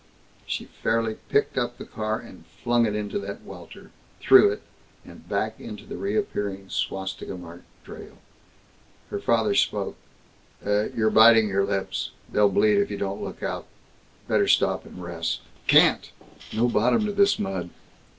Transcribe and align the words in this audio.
She 0.47 0.65
fairly 0.65 1.17
picked 1.29 1.59
up 1.59 1.77
the 1.77 1.85
car, 1.85 2.17
and 2.19 2.47
flung 2.47 2.87
it 2.87 2.95
into 2.95 3.19
that 3.19 3.43
welter, 3.43 3.91
through 4.19 4.49
it, 4.51 4.63
and 5.05 5.29
back 5.29 5.59
into 5.59 5.85
the 5.85 5.95
reappearing 5.95 6.69
swastika 6.71 7.37
marked 7.37 7.65
trail. 7.85 8.17
Her 9.11 9.19
father 9.19 9.53
spoke: 9.53 9.97
"You're 10.65 11.11
biting 11.11 11.49
your 11.49 11.65
lips. 11.65 12.09
They'll 12.31 12.49
bleed, 12.49 12.79
if 12.79 12.89
you 12.89 12.97
don't 12.97 13.21
look 13.21 13.43
out. 13.43 13.67
Better 14.27 14.47
stop 14.47 14.87
and 14.87 15.03
rest." 15.03 15.41
"Can't! 15.67 16.11
No 16.51 16.67
bottom 16.67 17.05
to 17.05 17.11
this 17.11 17.37
mud. 17.37 17.69